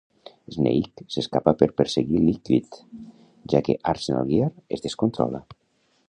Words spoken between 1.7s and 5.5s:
perseguir Liquid, ja que Arsenal Gear es descontrola.